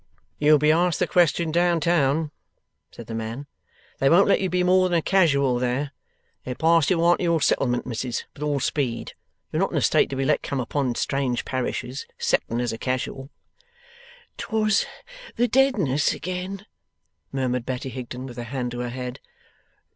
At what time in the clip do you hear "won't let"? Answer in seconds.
4.09-4.41